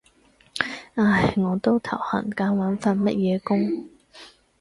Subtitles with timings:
[0.95, 3.87] 唉，我都頭痕緊揾份乜嘢工